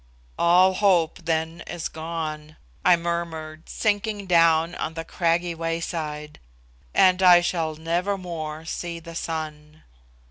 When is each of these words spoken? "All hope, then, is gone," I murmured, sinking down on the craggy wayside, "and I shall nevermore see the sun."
"All 0.39 0.73
hope, 0.73 1.25
then, 1.25 1.61
is 1.67 1.87
gone," 1.87 2.57
I 2.83 2.95
murmured, 2.97 3.69
sinking 3.69 4.25
down 4.25 4.73
on 4.73 4.95
the 4.95 5.05
craggy 5.05 5.53
wayside, 5.53 6.39
"and 6.91 7.21
I 7.21 7.41
shall 7.41 7.75
nevermore 7.75 8.65
see 8.65 8.97
the 8.99 9.13
sun." 9.13 9.83